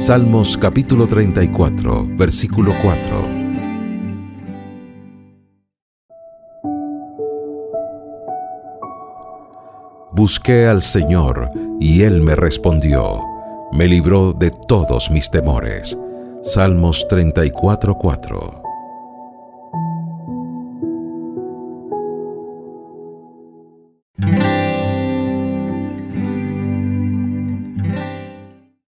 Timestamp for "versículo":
2.16-2.72